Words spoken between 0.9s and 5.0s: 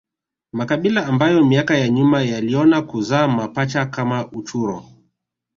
ambayo miaka ya nyuma yaliona kuzaa mapacha kama uchuro